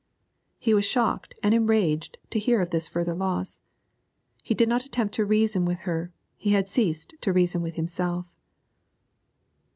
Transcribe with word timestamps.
He 0.57 0.73
was 0.73 0.83
shocked 0.83 1.37
and 1.43 1.53
enraged 1.53 2.17
to 2.31 2.39
hear 2.39 2.59
of 2.59 2.71
this 2.71 2.87
further 2.87 3.13
loss. 3.13 3.61
He 4.41 4.55
did 4.55 4.67
not 4.67 4.83
attempt 4.83 5.13
to 5.13 5.25
reason 5.25 5.63
with 5.63 5.81
her; 5.81 6.11
he 6.37 6.53
had 6.53 6.67
ceased 6.67 7.13
to 7.21 7.31
reason 7.31 7.61
with 7.61 7.75
himself. 7.75 8.27